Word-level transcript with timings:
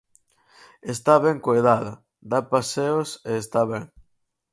Está 0.93 1.13
ben 1.25 1.37
coidada, 1.47 1.93
dá 2.31 2.39
paseos 2.53 3.09
e 3.29 3.31
está 3.43 3.61
ben. 3.71 3.83